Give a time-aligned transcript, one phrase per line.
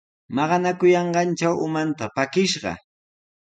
[0.35, 2.71] Maqanakuyanqantraw umanta pakiyashqa.